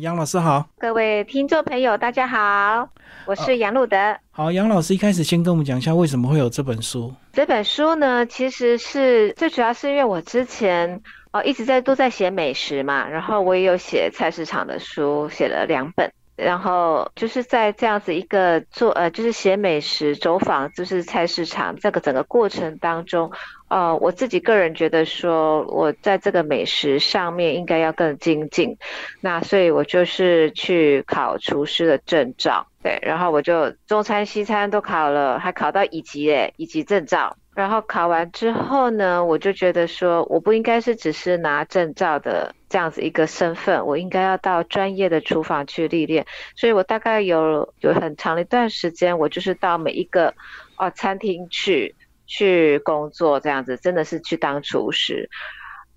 [0.00, 2.88] 杨老师好，各位听众朋友，大家好，
[3.26, 3.96] 我是杨路德。
[4.30, 7.12] 好，杨老师一开始先跟我们讲一下为什么会有这本书。
[7.32, 16.12] 这本书呢，其实是最主要是因为我之前哦一直在都在写美食嘛，然后我也有写菜市场的书，写了两本。
[16.38, 23.32] 然后就是在这样子一个做呃，就是写美食走访，就是菜市场这个整个过程当中，
[23.68, 28.76] 呃，我自己个人觉得说，我在这个美食上面应该要更精进，
[29.20, 37.36] 那所以我就是去考厨师的证照，对，然后我就中餐西餐都考了，还考到乙级诶，乙级证照。
[37.58, 46.24] 然后考完之后呢，我就觉得说，我不应该是只是拿证照的这样子一个身份，我应该要到专业的厨房去历练。
[46.54, 50.32] 所以我大概有有很长的一段时间，我就是到每一个
[50.76, 51.96] 哦餐厅去
[52.28, 55.28] 去工作，这样子真的是去当厨师。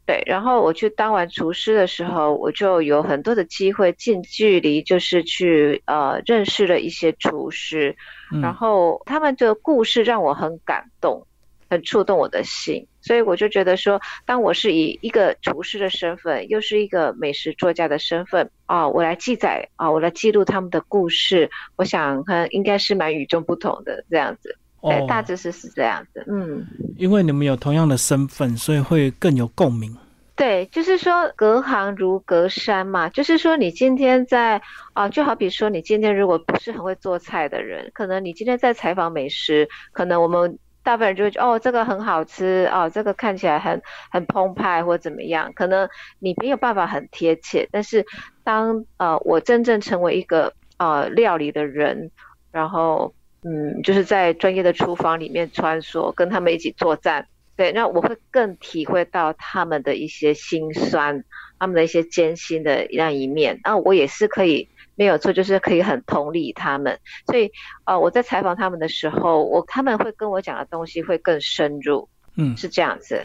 [0.07, 7.95] 对，然后我去当完厨师的时候，我就有很多的机会近距离就是去呃认识了一些厨师，
[8.41, 11.27] 然后他们的故事让我很感动。
[11.71, 24.57] 很触动我的心，所以我就觉得说，当我是以一个厨师的身份，又是一个美食作家的身份啊，我来记载啊，我来记录他们的故事，我想很应该是蛮与众不同的这样子。
[24.81, 26.25] 对，大致是是这样子。
[26.27, 29.95] 嗯，因为你们有同样的身份，所以会更有共鸣。
[30.35, 40.59] 对，就是说隔行如隔山嘛，就是说你今天在啊，就好比说你今天如果不是很会做菜的人，可能你今天在采访美食，可能我们。
[40.83, 45.87] 大部分人就会觉得哦，这个很好吃哦，这个看起来很很澎湃或怎么样，可能
[46.19, 47.69] 你没有办法很贴切。
[47.71, 48.05] 但是
[48.43, 52.09] 当呃我真正成为一个呃料理的人，
[52.51, 61.23] 然后嗯就是在专业的厨房里面穿梭，跟他们一起作战，对，那我会更体会到他们的一些辛酸，
[61.59, 64.67] 他们的一些艰辛的那一面，那我也是可以。
[65.01, 67.49] 没有错，就是可以很同理他们，所以
[67.85, 73.19] 呃，我在采访他们的时候，我他们会跟我讲的东西会更深入，嗯，是这样子。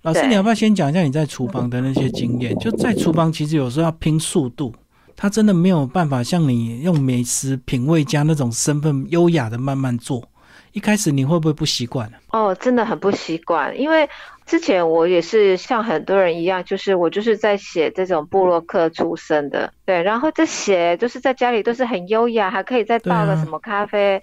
[0.00, 2.58] 老师，你要不要先讲一下你在厨房的那些经验？
[2.58, 4.74] 就在厨房，其实有时候要拼速度，
[5.14, 10.26] 他真的没有办法像你用美食品味家那种身份优雅的慢慢做。
[10.72, 12.10] 一开始你会不会不习惯？
[12.30, 14.08] 哦，真的很不习惯，因为
[14.46, 24.20] 之前我也是像很多人一样，就是我就是在写这种布洛克出身的，对，然后这写就是在家里都是很优雅，还可以再倒个什么咖啡，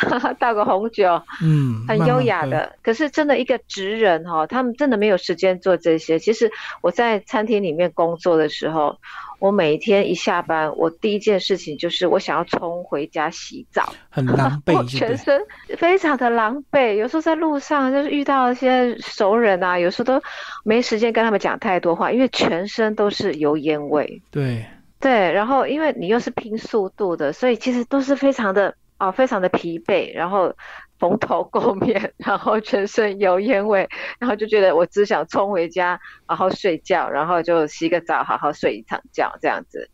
[0.38, 2.76] 倒个红酒，嗯，很优雅的。
[2.82, 6.18] 可是真的一个职人哈，他们真的没有时间做这些。
[6.18, 6.50] 其实
[6.80, 8.96] 我在餐厅里面工作的时候。
[9.40, 15.40] 我每一天一下班，我第一件事情就是我想要冲回家洗澡，很狼狈， 全身
[15.76, 16.94] 非常的狼狈。
[16.94, 20.20] 有时候在路上就是遇到一些熟人啊，有时候都
[20.64, 24.20] 没时间跟他们讲太多话，因为全身都是油烟味。
[24.32, 24.66] 对
[24.98, 30.54] 对，然后因为你又是拼速度的，所以其实都是非常的啊，非常的疲惫，然后。
[31.00, 33.88] 蓬头垢面，然后全身油烟味，
[34.18, 39.90] 然后就觉得我只想冲回家好好睡觉，然后就洗个澡，好好睡一场觉这样子。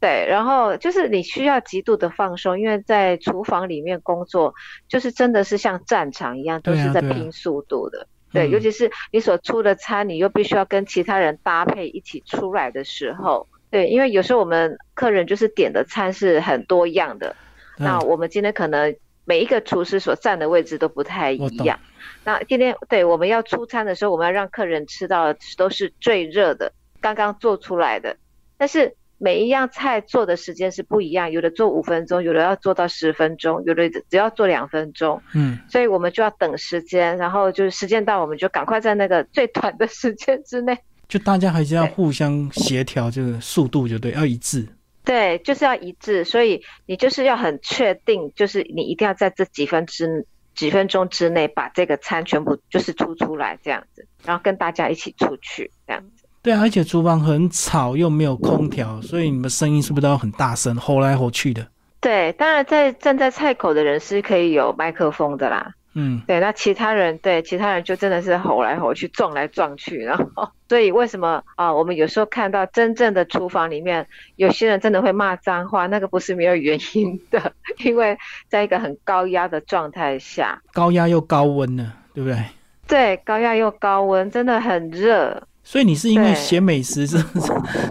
[0.00, 4.54] 对，然后就是你需要极度的放松，因为在厨房里面工作，
[4.88, 8.06] 就是真的是像战场一样，都是在拼速度的。
[8.32, 17.36] 对，尤其是你所出的餐，你又必须要跟其他人搭配一起出来的时候，对，因为有时候我们客人就是点的餐是很多样的，
[17.78, 18.94] 那我们今天可能。
[19.24, 21.78] 每一个厨师所站的位置都不太一样。
[22.24, 26.72] 那今天对我们要出餐的时候，我们要让客人吃到都是最热的，
[27.02, 28.16] 刚刚做出来的。
[28.56, 35.20] 但是每一样菜做的时间是不一样，有的做五分钟，有的要做到十分钟，有的只要做两分钟。
[35.34, 40.78] 嗯，所以我们就要等时间，然后就是时间到，我们就赶快在那个最短的时间之内。
[41.06, 44.66] 就大家还是要互相协调，这个速度就对，要一致。
[45.08, 56.26] 对，就是要一致，所以你就是要很确定，就是你一定要在这几分之几分钟之内把这个餐全部就是出出来这样子，然后跟大家一起出去这样子。
[56.42, 61.66] 对啊，而且厨房很吵，又没有空调，所以你们声音是不是都要很大声，吼来吼去的？
[62.02, 65.72] 对，当然在站在菜口的人是可以有麦克风的啦。
[66.00, 71.74] 嗯，对，那其他人对其他人就真的是吼来吼去，撞来撞去，然后所以为什么啊？
[71.74, 74.06] 我们有时候看到真正的厨房里面，
[74.36, 77.52] 有些人真的会骂脏话，那个不是没有原因的，
[77.84, 78.16] 因为
[78.48, 82.44] 在一个很高压的状态下，高压又高温呢，对不对？
[82.86, 85.42] 对，高压又高温，真的很热。
[85.64, 87.18] 所以你是因为写美食，是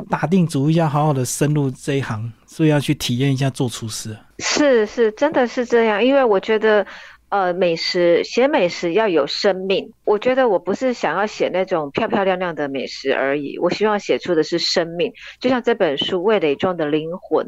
[0.09, 4.15] 打定主意要好好的深入这一行，所以要去体验一下做厨师。
[4.39, 6.88] 是是，真的是这样，因为我觉得。
[7.30, 9.92] 呃，美食写美食要有生命。
[10.06, 15.12] 我觉得我不是想要写那种漂漂亮亮的美食而已，我希望写出的是生命。
[15.42, 17.48] 就像这本书《味蕾中的灵魂》，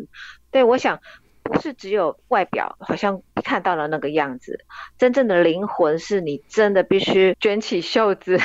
[0.51, 0.99] 对我想
[1.43, 4.59] 不是只有外表好像看到了那个样子，
[4.97, 8.37] 真正的灵魂是你真的必须卷起袖子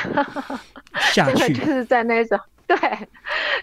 [1.12, 2.38] 下去，就是在那种
[2.68, 2.78] 对，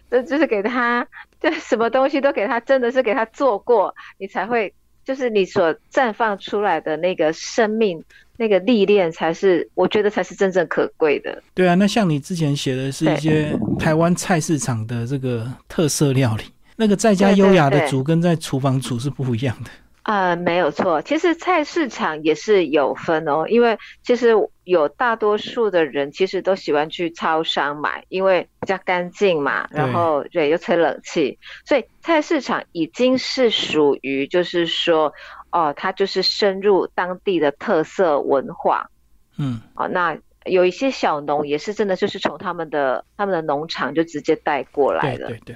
[0.09, 1.07] 这就是给他，
[1.39, 4.73] 就什么东西都给他，真的是给他做过，你才会。
[5.03, 8.03] 就是你所绽放出来的那个生命，
[8.37, 11.41] 那个历练，才是我觉得才是真正可贵的。
[11.53, 16.43] 对啊，那像你之前写的是一些台湾菜市场的这个特色料理，
[16.75, 19.69] 那个在家优雅的煮跟在厨房煮是不一样的。
[20.03, 21.01] 啊，没有错。
[21.03, 24.33] 其实菜市场也是有分哦，因为其实
[24.63, 35.13] 有大多数的人其实都喜欢去超商买，因为比较干净嘛，然后对又吹冷气，所以菜市场已经是属于就是说，
[35.51, 38.89] 哦，它就是深入当地的特色文化。
[39.37, 45.27] 嗯，哦，那有一些小农也是真的就是从他们的他们的农场就直接带过来的。
[45.27, 45.55] 对对。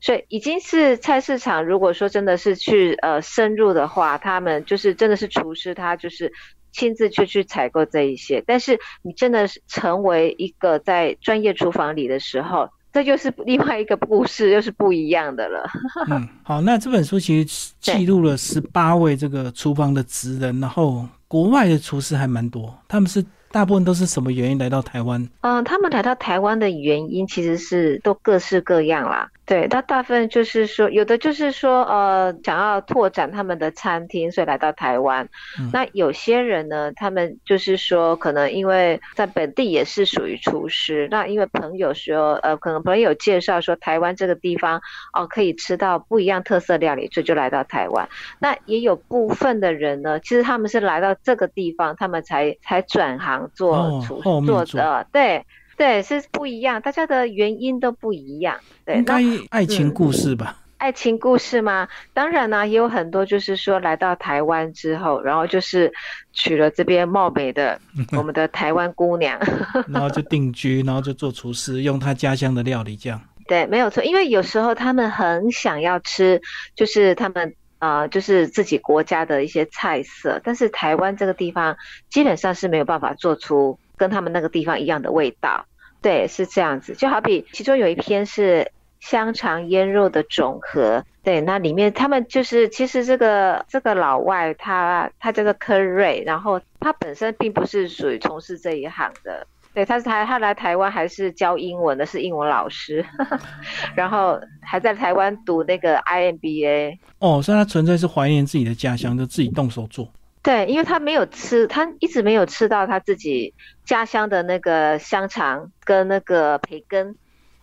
[0.00, 1.64] 所以已经是菜市场。
[1.64, 6.32] 如果说真的是去呃深入的话，他们就是真的是厨师，他就是
[6.72, 8.42] 亲自去去采购这一些。
[8.46, 15.68] 但是你真的是成为一个在专业厨房里的时候，这就是另外一个故事，又是不一样的了。
[16.10, 23.24] 嗯，好，那这本书其实记录了十八位这个厨房的职人，然后国外的厨师还蛮多，他们是。
[23.50, 25.28] 大部分都是什么原因来到台湾？
[25.40, 29.30] 嗯，他们来到台湾的原因其实是都各式各样啦。
[29.46, 35.26] 对，他大部分就是说，有的就是说，呃，想要拓展他们的餐厅，所以来到台湾。
[35.72, 44.82] 那有些人呢，他们就是说，可能因为在本地也是属于厨师，那因为朋友说，呃，可能朋友介绍说台湾这个地方
[45.14, 48.06] 哦可以吃到不一样特色料理，所以就来到台湾。
[48.38, 55.44] 那也有部分的人呢，其实他们是来到这个地方，他们才才转行做厨做的，对。
[55.76, 58.58] 对，是不一样，大家的原因都不一样。
[58.84, 60.56] 对，应该爱情故事吧？
[60.78, 61.86] 爱情故事吗？
[62.12, 65.92] 当然呢，也有很多，就是说来到台湾之后，然后就是
[66.32, 67.80] 娶了这边貌美的
[68.18, 69.38] 我们的台湾姑娘，
[69.86, 73.20] 然后就定居，然后就做厨师，用他家乡的料理这样。
[73.46, 76.42] 对，没有错，因为有时候他们很想要吃，
[76.74, 81.76] 就是他们呃，就是自己国家的一些菜色，但是台湾这个地方
[82.08, 83.78] 基本上是没有办法做出。
[83.98, 85.66] 跟他们那个地方一样的味道，
[86.00, 86.94] 对，是这样子。
[86.94, 88.70] 就好比其中有一篇是
[89.00, 99.48] 香肠腌肉的总和，对，那里面他们就是其实这个这个老外他他叫做科瑞，然后他本身并不是属于从事这一行的，
[99.78, 103.06] 对，他是台他来台湾还是教英文的，是英文老师，
[103.94, 106.98] 然后还在台湾读那个 IMBA。
[107.20, 110.10] 哦，所以他纯粹是怀念自己的家乡，就自己动手做。
[110.42, 113.54] 对，因为他没有吃，他一直没有吃到他自己
[113.84, 117.14] 家乡的那个香肠跟那个培根，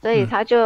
[0.02, 0.58] 所以他就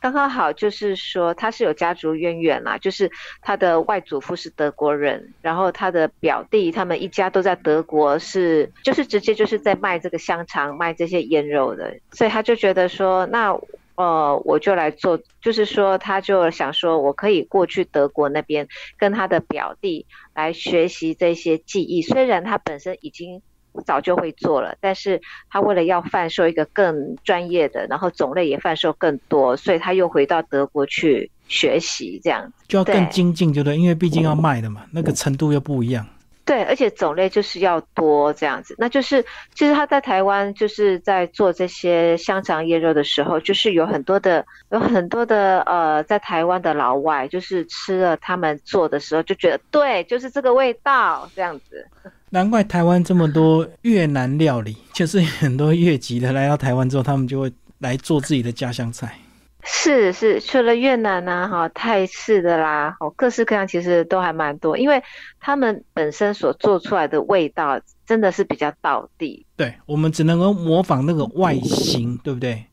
[0.00, 3.10] 刚刚好，就是说他是有家族渊源啦，就是
[3.40, 13.58] 他的外祖父是德国人，然后他的表弟他们一家都在德国，是就是直接就是在卖这个香肠、卖这些腌肉的，所以他就觉得说那。
[13.96, 18.66] 呃，我就来做，就是说，他就想说，我可以过去德国那边
[18.98, 20.04] 跟他的表弟
[20.34, 22.02] 来学习这些技艺。
[22.02, 23.40] 虽然他本身已经
[23.82, 33.76] 早就会做了，但是他为了要贩售一个更专业的，然后种类也贩售更多，所以他又回到德国去学习，这样就要更精进，对不对？
[33.76, 36.06] 因为毕竟要卖的嘛，那个程度又不一样。
[36.44, 39.24] 对，而且种类就是要多这样子，那就是
[39.54, 51.86] 其实他在台湾就是在做这些香肠腌肉的时候，就是有很多的有很多的呃，在台湾的老外，就是吃了他们做的时候就觉得对，就是这个味道这样子。
[52.30, 59.16] 难怪台湾这么多越南料理，就是很多越籍的来到台湾之后，他们就会来做自己的家乡菜。
[59.64, 65.02] 是是，去了越南呐，哈泰式的啦，哦各式各样，其实都还蛮多，因为
[65.40, 69.46] 他们本身所做出来的味道真的是比较道地。
[69.56, 72.64] 对，我们只能够模仿那个外形，对不对？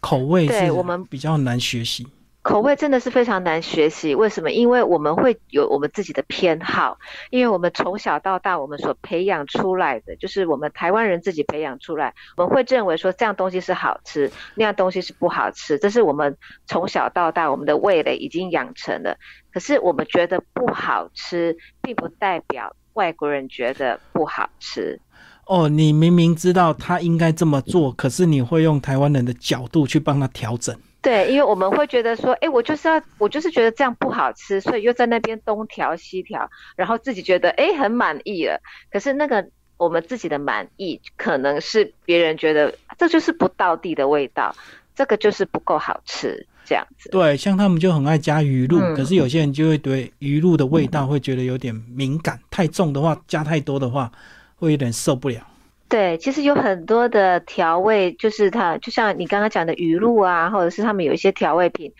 [0.00, 2.06] 口味对我们比较难学习。
[2.44, 4.52] 口味真的是非常难学习，为什么？
[4.52, 6.98] 因为我们会有我们自己的偏好，
[7.30, 16.36] 因为我们从小到大我们所培养出来的，就是我们台湾人自己培养出来，我们会认为说这样东西是好吃，那样东西是不好吃，这是我们
[16.66, 19.16] 从小到大我们的味蕾已经养成了。
[19.50, 25.00] 可是我们觉得不好吃，并不代表外国人觉得不好吃。
[25.46, 30.76] 哦，你明明知道他应该这么做，可是你会用台湾人的角度去帮他调整。
[31.04, 38.58] 对，因为我们会觉得说，哎，我就是要，我就是觉得这样不好吃，所以又在那边东调西调，然后自己觉得哎很满意了。
[38.90, 39.46] 可是那个
[39.76, 44.56] 我们自己的满意，可能是别人觉得这就是不到地的味道，
[44.94, 47.10] 这个就是不够好吃这样子。
[47.10, 54.10] 对，像他们就很爱加鱼露，可是有些人就会对鱼露的味道会觉得有点敏感，太重的话加太多的话
[54.56, 55.46] 会有点受不了。
[55.94, 61.92] 对，其实有很多的调味，就是它就像你刚刚讲的鱼露啊，或者是他们有一些调味品，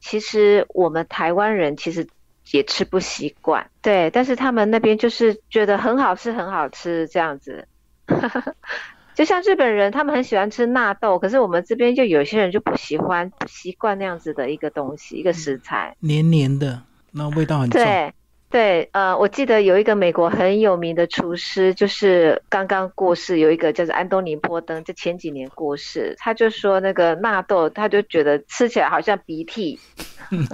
[0.00, 2.08] 其实我们台湾人其实
[2.50, 3.68] 也吃不习惯。
[3.82, 7.68] 对，但是他们那边就是觉得很好吃，很好吃这样子。
[9.14, 17.82] 就像日本人，他们很喜欢吃纳豆，可是我们这边就有些人就不喜欢、不习惯那样子的一个东西，一个食材，黏黏的，那味道很重。
[17.84, 18.14] 对。
[18.52, 26.14] 对，呃，我记得有一个美国很有名的厨师，就是刚刚过世，有一个叫做安东尼·波登，就前几年过世。
[26.18, 29.80] 他就说那个纳豆，他就觉得吃起来好像鼻涕。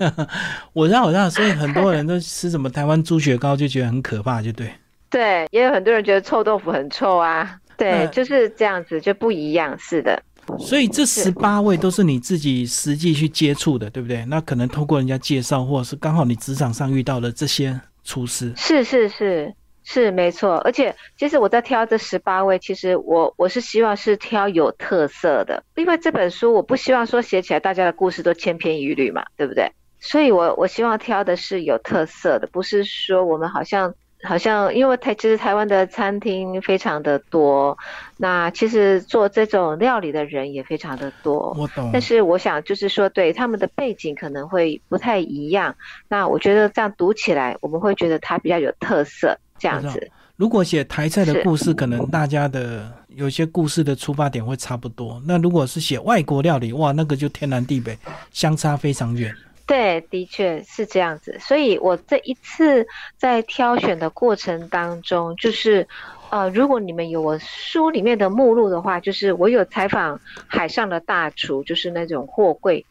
[0.73, 4.71] 我知道，我知道，所以很多人都吃什么台湾猪血糕，就觉得很可怕，就对。
[5.11, 7.59] 对，也有很多人觉得臭豆腐很臭啊。
[7.77, 10.23] 对，就是这样子，就不一样，是的。
[10.59, 14.25] 所以这十八位都是你自己实际去接触的，对不对？
[14.27, 17.79] 那可能通过人家介绍，或者是刚好你职场上遇到的这些。
[18.05, 29.71] 厨师是是是是没错，而且其实我在挑这十八位，其实我我是希望是挑有特色的，因为这本书我不希望说写起来大家的故事都千篇一律嘛，对不对？
[30.01, 33.95] 所以我我希望挑的是有特色的，不是说我们好像。
[34.23, 37.77] 好像因为台其实台湾的餐厅非常的多，
[38.17, 41.55] 那其实做这种料理的人也非常的多。
[41.59, 41.91] 我懂。
[41.93, 45.75] 但是我想就是说，对他们的背景可能会不太一样。
[46.09, 49.39] 那我觉得这样读起来，我们会觉得它比较有特色。
[49.61, 50.09] 这样子。
[50.37, 55.21] 如果写台菜的故事，可能大家的有些故事的出发点会差不多。
[55.27, 57.99] 那如果是写外国料理，哇，那个就天南地北，
[58.31, 59.35] 相差非常远。
[59.69, 61.37] 对，的确是这样子。
[61.39, 62.87] 所以我这一次
[63.19, 65.87] 在挑选的过程当中，就是，
[66.31, 72.87] 呃，如果你们有我书里面的目录的话，就是我有采访海上的大厨，就是那种货柜，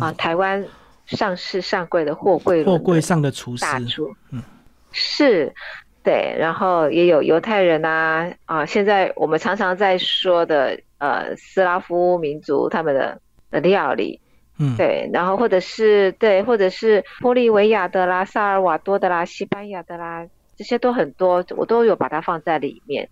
[0.00, 0.64] 啊，台湾
[1.06, 4.40] 上市上柜的货柜，货柜上的厨师，大厨，嗯，
[4.92, 5.52] 是，
[6.04, 13.20] 对，然后也有犹太人啊，啊，现在我们常常在说的，呃，斯拉夫民族他们的
[13.50, 14.19] 的料理。
[14.62, 23.08] 嗯，对，然后或者是对，或者是玻利维亚的啦、萨尔瓦多的啦、西班牙的啦，这些都很多，我都有把它放在里面。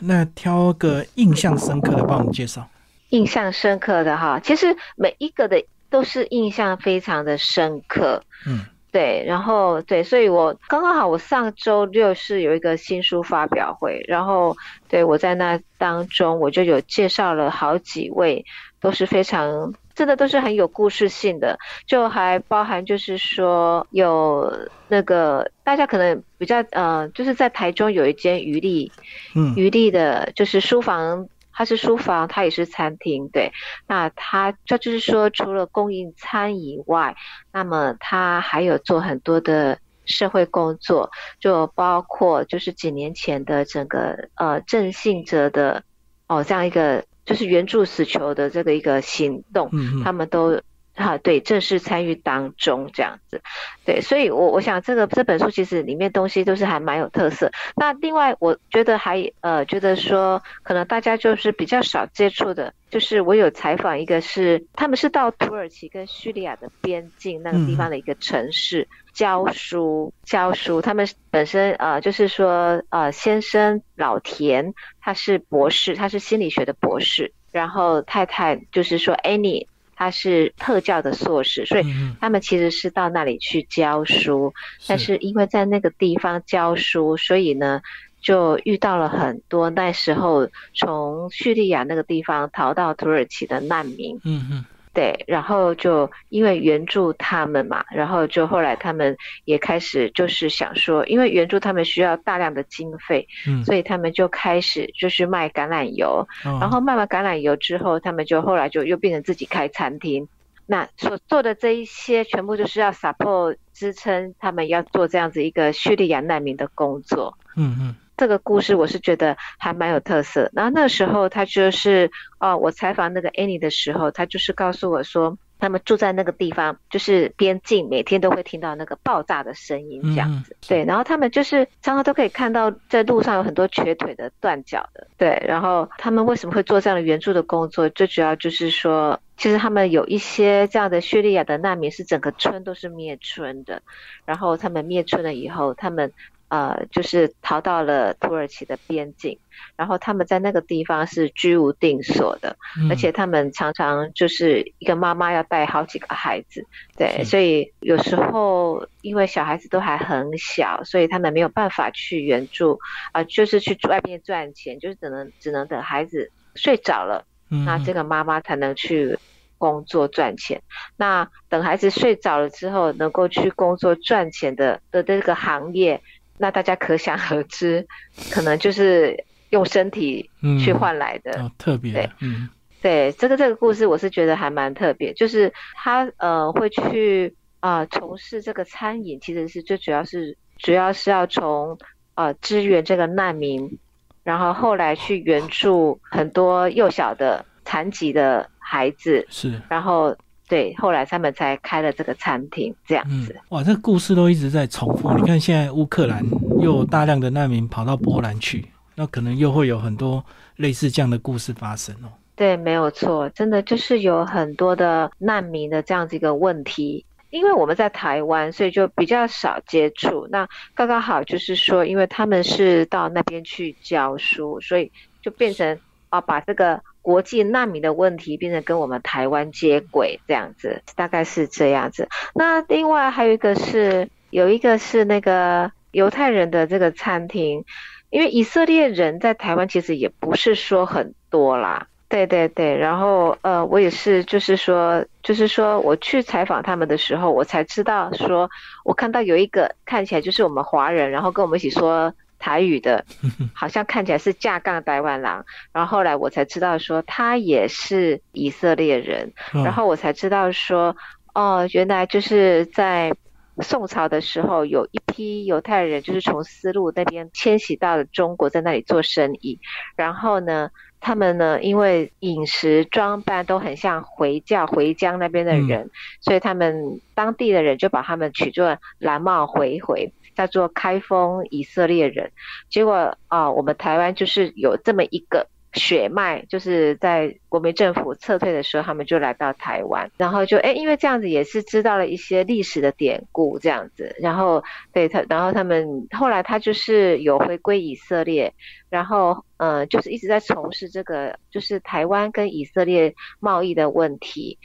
[0.00, 2.68] 那挑个印象深刻的帮我们介绍。
[3.10, 8.24] 印象深刻的哈，其实每一个的都是印象非常的深刻。
[8.44, 14.56] 嗯，对，然后对，所以我刚刚好，我上周六是有一个新书发表会，然后
[14.88, 18.44] 对我在那当中我就有介绍了好几位，
[18.80, 19.72] 都是非常。
[20.00, 24.50] 真的都是很有故事性的，就还包含就是说有
[24.88, 28.90] 那个大家可能比较呃，就是在台中有一间余力，
[29.34, 33.52] 嗯，余力的就是书房，它是书房，它也是餐厅，对。
[33.86, 37.14] 那它这就是说，除了供应餐以外，
[37.52, 45.82] 那么它还有做很多的社会工作，就包括就是几年前的整个呃郑信哲的
[46.26, 47.04] 哦这样一个。
[47.30, 49.70] 就是援助死囚的这个一个行动，
[50.02, 50.60] 他们都
[50.96, 53.40] 哈对正式参与当中这样子，
[53.84, 57.52] 对，所以我我想这个这本书其实里面东西都是还蛮有特色。
[57.76, 74.74] 那另外我觉得还呃觉得说可能大家就是比较少接触的，就是我有采访一个是他们是到土耳其跟叙利亚的边境那个地方的一个城市教书教书，他们本身呃就是说呃先生老田。
[75.02, 81.84] 他是博士，他是心理学的博士，然后太太就是说 Annie，他是特教的硕士，所以
[82.20, 84.52] 他们其实是到那里去教书，
[84.86, 87.80] 但是因为在那个地方教书，所以呢
[88.20, 94.20] 就遇到了很多那时候从叙利亚那个地方逃到土耳其的难民。
[94.24, 94.64] 嗯嗯。
[94.92, 110.26] 对，然后就因为援助他们嘛，然后就后来他们也开始就是想说，因为援助他们需要大量的经费，嗯，所以他们就开始就是卖橄榄油，然后卖完橄榄油之后，他们就后来就又变成自己开餐厅，
[110.66, 117.94] 那所做的这一些全部就是要 support 支撑他们要做这样子一个叙利亚难民的工作，嗯嗯。
[118.20, 120.50] 这个故事我是觉得还蛮有特色。
[120.52, 130.54] 然后那时候他就是，哦，我采访那个 Annie 的时候，他就是告诉我说，他们住在那个地方，就是边境，每天都会听到那个爆炸的声音，这样子。
[130.68, 135.06] 对，然后他们就是常常都可以看到在路上有很多瘸腿的、断脚的。
[135.16, 137.88] 对，然后他们为什么会做这样的援助的工作？
[137.88, 143.80] 最主要就是说，其实他们有一些这样的叙利亚的难民是整个村都是灭村的，
[144.26, 146.12] 然后他们灭村了以后，他们。
[146.50, 149.38] 呃，就是逃到了土耳其的边境，
[149.76, 152.56] 然后他们在那个地方是居无定所的，
[152.90, 156.66] 而且他们常常就是一个妈妈要带好几个孩子，
[156.96, 162.80] 对，所以有时候因为小孩子都还很小，所以他们没有办法去援助，
[163.12, 169.16] 啊，就是去外面赚钱，就是只能只能等孩子睡着了，那这个妈妈才能去
[169.56, 170.60] 工作赚钱。
[170.96, 176.02] 那等孩子睡着了之后，能够去工作赚钱的的这个行业。
[176.40, 177.86] 那大家可想而知，
[178.32, 180.30] 可能就是用身体
[180.64, 182.48] 去换来的，特别对，嗯，
[182.80, 191.78] 对，这个这个故事我是觉得还蛮特别，就是他呃会去啊从事这个餐饮，其实是最主要是主要是要从
[192.14, 193.78] 呃支援这个难民，
[194.24, 200.16] 然后后来去援助很多幼小的残疾的孩子，是，然后。
[200.50, 203.36] 对，后来他们才开了这个餐厅，这样子。
[203.50, 205.16] 哇，这个故事都一直在重复。
[205.16, 206.24] 你看，现在乌克兰
[206.58, 208.66] 又有大量的难民跑到波兰去，
[208.96, 210.24] 那可能又会有很多
[210.56, 212.10] 类似这样的故事发生哦。
[212.34, 217.06] 对，没有错，真的就是有很多的难民的这样子一个问题。
[217.30, 220.26] 因为我们在台湾，所以就比较少接触。
[220.32, 224.90] 那刚刚好就是说，因为他们是到那边去教书，所以
[225.22, 225.78] 就变成
[226.08, 226.82] 啊，把这个。
[227.02, 232.08] 国际难民的问题变成跟我们台湾接轨这样子，大概是这样子。
[232.34, 237.64] 那另外还有一个是，有一个是那个犹太人的这个餐厅，
[238.10, 241.86] 因为以色列人在台湾其实也不是说很多啦。
[242.08, 248.50] 对对对，然后呃，我也是，就是说，就是说我去采访他们的时候，我才知道说，
[248.84, 252.12] 我看到有一个看起来就是我们华人，然后跟我们一起说。
[252.40, 253.04] 台语的，
[253.54, 260.96] 好像看起来是架杠台湾郎，然后后来我才知道说他也是以色列人，然后我才知道说，
[261.34, 263.14] 哦，原来就是在
[263.62, 269.60] 宋朝的时候，有一批犹太人就是从丝路那边迁徙到了中国，在那里做生意，
[269.94, 280.10] 然后呢，他们呢因为饮食装扮都很像回教回疆那边的人，所以他们当地的人就把他们取作蓝帽回回。
[280.34, 282.30] 叫做开封以色列人，
[282.68, 298.52] 结果啊，我们台湾就是有这么一个血脉，就是在国民政府撤退的时候，他们就来到台湾，然后就哎，因为这样子也是知道了一些历史的典故，这样子，然后对他，然后他们后来他就是有回归以色列，
[298.88, 304.58] 然后嗯，就是一直在从事这个就是台湾跟以色列贸易的问题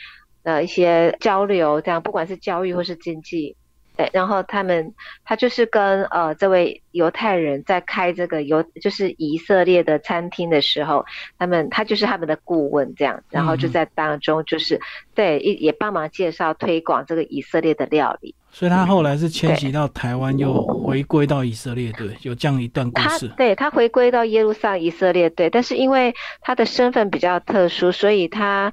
[0.44, 3.56] 的一些交流，这样不管是教育或是经济。
[3.98, 11.06] 对，然后他们他就是跟呃这位犹太人在开这个犹就是以色列的餐厅的时候，
[11.38, 14.80] 他们他就是他们的顾问这样，然后就在当中就是
[15.14, 18.36] 对也也帮忙介绍推广这个以色列的料理。
[18.52, 23.28] 所以他后来是迁徙到台湾，又回归到以色列，对，有这样一段故事。
[23.28, 28.72] 他对他回归到耶路撒冷以色列，对，但是因为他的身份比较特殊，所以他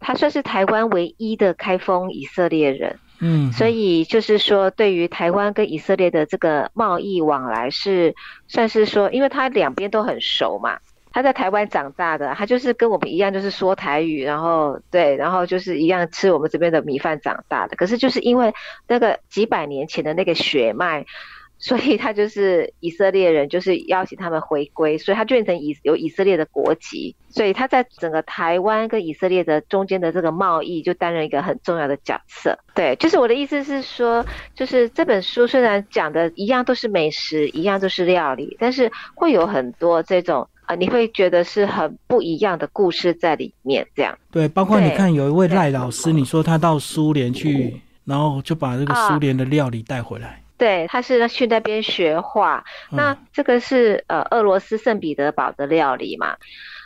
[0.00, 2.98] 他算是台湾唯一的开封以色列人。
[3.24, 8.16] 嗯，所以就是说，对于台湾跟以色列的这个贸易往来是
[8.48, 10.78] 算是说，因为他两边都很熟嘛，
[11.12, 17.76] 他在台湾长大的，他就是跟我们一样，就是说台语，然后对，然后就是一样吃我们这边的米饭长大的。
[17.76, 18.52] 可是就是因为
[18.88, 21.06] 那个几百年前的那个血脉。
[21.62, 32.58] 所以他就是以色列人，就是邀请他们回归，所以他就变成以有以色列的国籍，所以他在整个台湾跟以色列的中间的这个贸易就担任一个很重要的角色。
[32.74, 43.86] 对，就是我的意思是说，就是这本书虽然讲的一样都是美食，一样都是料理，但是会有很多这种啊，你会觉得是很不一样的故事在里面。
[43.94, 50.41] 这样对，包括你看有一位赖老师，你说他到苏联去，然后就把这个苏联的料理带回来。
[50.62, 52.64] 对，他是去那边学画。
[52.90, 56.36] 那这个是呃俄罗斯圣彼得堡的料理嘛？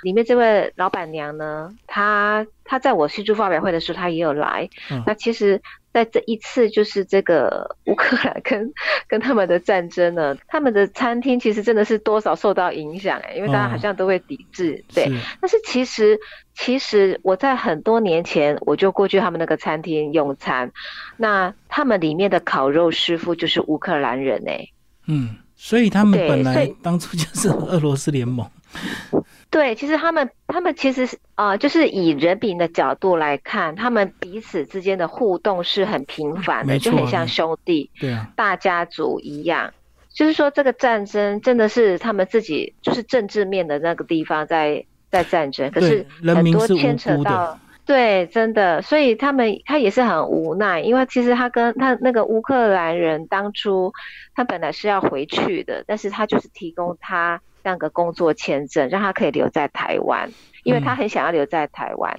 [0.03, 4.71] 里面这位老板娘呢，她她在我新书发表会的时候，她也有来。
[5.05, 5.61] 那其实。
[5.97, 8.71] 在这一次就是这个乌克兰跟
[9.09, 15.11] 跟他们的战争呢，他们的餐厅其实真的是多少受到影响哎，因为大家好像都会抵制，对。
[15.41, 16.21] 但是其实
[16.55, 20.71] 其实我在很多年前我就过去他们那个餐厅用餐，
[21.17, 24.69] 那他们里面的烤肉师傅就是乌克兰人哎，
[25.07, 28.47] 嗯，所以他们本来当初就是俄罗斯联盟。
[29.51, 39.73] 对，其实他们他们其实是呃，就是以人民的角度来看，他们彼此之间的互动是很频繁的，就很像兄弟、对啊，大家族一样。
[40.13, 47.59] 就是说，这个战争真的是他们自己就是政治面的那个地方在在战争，可是很多牵扯到。
[47.85, 53.93] 对，真的，所以他们他也是很无奈，因为其实他跟他那个乌克兰人当初
[54.35, 60.31] 他本来是要回去的，但是他就是提供他那个工作签证，让他可以留在台湾，
[60.63, 62.17] 因为他嗯很想要留在台湾。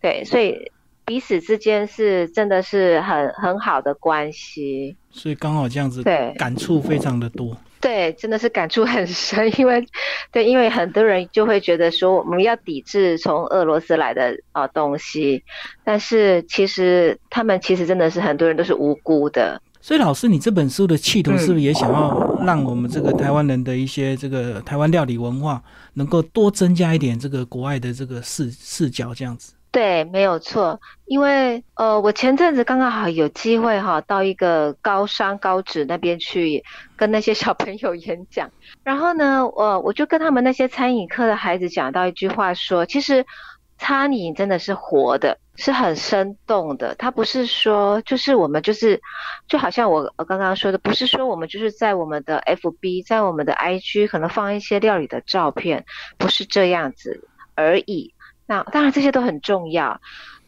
[0.00, 0.70] 对，所以
[1.04, 4.96] 彼此之间是真的是很很好的关系。
[5.10, 7.56] 所以刚好这样子，对感触非常的多。
[7.80, 9.84] 对，真的是感触很深，因为
[10.30, 15.42] 对，因为很多人就会觉得说我们要抵制从俄罗斯来的呃东西，
[15.82, 19.60] 但是其实他们其实真的是很多人都是无辜的。
[19.86, 21.38] 所以老师，你这本书的企图嗯。
[21.38, 25.62] 是不是也想要让我们这个台湾人的一些这个台湾料理文化，
[25.94, 29.54] 能够多增加一点这个国外的这个视视角，这样子？
[29.70, 36.64] 对，没有错，因为呃，我前阵子刚刚好有机会哈，到一个高商高职那边去
[36.96, 38.50] 跟那些小朋友演讲，
[38.82, 43.24] 然后呢，我我就跟他们那些餐饮课的孩子讲到一句话说，其实
[43.78, 49.00] 餐饮真的是活的，是很生动的，它不是说就是我们就是
[49.48, 55.84] 就好像我我刚刚说的，不是说我们就是在我们的 FB，在我们的 IG 可能放一些料理的照片，
[56.18, 58.14] 不是这样子而已。
[58.46, 60.00] 那当然这些都很重要，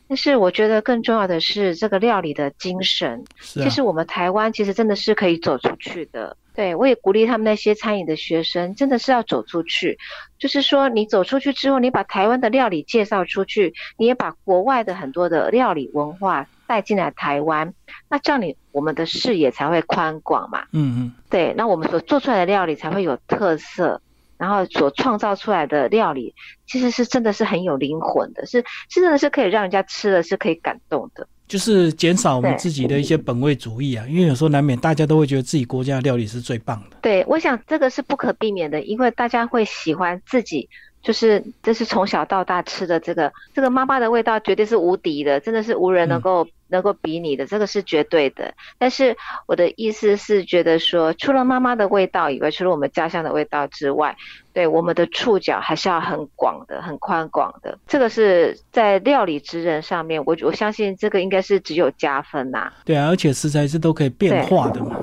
[0.09, 3.25] 但是我觉得更重要的是这个料理的精神。
[3.37, 6.37] 是啊其，实我们台湾其实真的是可以走出去的。
[6.55, 9.97] 对我也鼓励他们那些餐饮的学生，真的是要走出去。
[10.41, 17.73] 就是说，你走出去之后，你把台湾的料理介绍出去，你也把国外的很多的料理文化带进来台湾，
[18.09, 20.65] 那这样你我们的视野才会宽广嘛。
[20.73, 24.03] 嗯嗯，对，那我们所做出来的料理才会有特色，
[24.39, 26.35] 然后所创造出来的料理
[26.67, 31.27] 其实是真的是很有灵魂的，是是真的是可以让人家吃了是可以感动的。
[31.47, 36.99] 就是减少我们自己的一些本位主义啊，因为有时候难免大家都会觉得自己国家的料理是最棒的。
[37.01, 40.69] 对，我想这个是不可避免的，因为大家会喜欢自己，
[41.03, 48.53] 就是这是从小到大吃的这个这个妈妈的味道，绝对是无敌的，真的是无人能够、能够比拟的，这个是绝对的。
[48.79, 54.17] 但是我的意思是觉得说，除了妈妈的味道以外，除了我们家乡的味道之外，
[54.53, 57.79] 对我们的触角还是要很广的、很宽广的。
[57.87, 64.99] 这个是在料理之人上面，我我相信这个应该是只有加分呐、对啊，而且食材是都可以变化的嘛，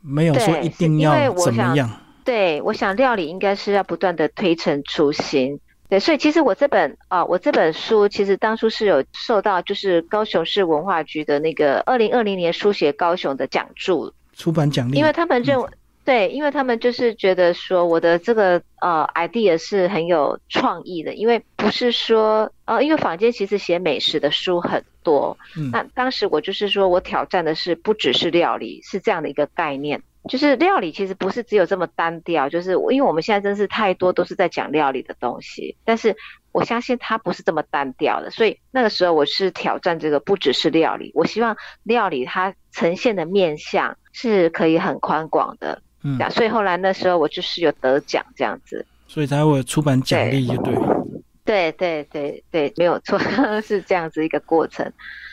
[0.00, 1.88] 没有说一定要怎么样。
[2.24, 5.60] 对，我想料理应该是要不断的推陈出新。
[5.88, 15.68] 对，所以其实我这本啊、我这本书其实当初是有受到就是高雄市文化局的那个二零二零年书写高雄的奖助，出版奖励，因为他们认为，
[16.04, 30.02] 对，因为他们就是觉得说我的这个呃 idea 是很有创意的，因为不是说呃，因为坊间其实写美食的书很多，嗯那当时我就是说我挑战的是不只是料理，是这样的一个概念。
[30.28, 36.16] 就是料理其实不是只有这么单调，就是因为我们现在真是太多都是在讲料理的东西，但是
[36.52, 48.86] 我相信它不是这么单调的，所以那个时候我是挑战这个不只是料理，我希望料理它呈现的面相是可以很宽广的，嗯所以后来那时候我就是有得奖这样子。
[49.08, 51.01] 所以才会有出版奖励，就对了。
[51.44, 53.18] 对对对对，没有错，
[53.60, 54.90] 是这样子一个过程。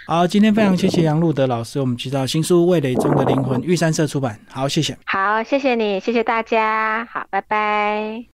[0.08, 4.40] 好，今天非常谢谢杨路德老师，我们知道新书《味蕾中的灵魂》，玉山社出版。
[4.50, 4.98] 好，谢谢。
[5.06, 8.26] 好，谢谢你，谢谢大家，好，拜拜。